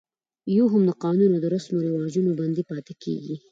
یو 0.57 0.65
هم 0.73 0.81
د 0.89 0.91
قانون 1.03 1.31
او 1.33 1.43
رسم 1.53 1.73
و 1.75 1.85
رواجونو 1.87 2.31
بندي 2.39 2.63
پاتې 2.71 2.93
کېږي. 3.03 3.35